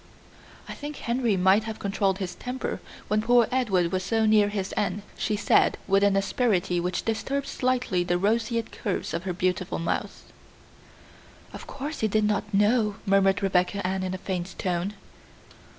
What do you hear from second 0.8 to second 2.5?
Henry might have controlled his